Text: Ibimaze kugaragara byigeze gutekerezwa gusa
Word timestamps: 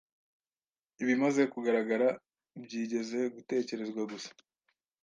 Ibimaze 1.01 1.41
kugaragara 1.53 2.07
byigeze 2.63 3.19
gutekerezwa 3.35 4.01
gusa 4.11 4.31